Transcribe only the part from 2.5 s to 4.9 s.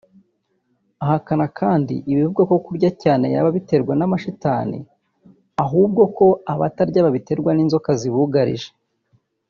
kurya cyane yaba abiterwa n’amashitani